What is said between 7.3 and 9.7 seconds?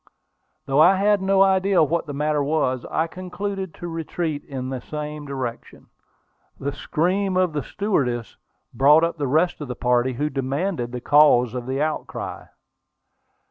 of the stewardess brought up the rest of